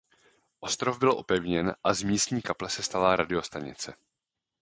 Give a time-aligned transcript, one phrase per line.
[0.59, 3.93] Ostrov byl opevněn a z místní kaple se stala radiostanice.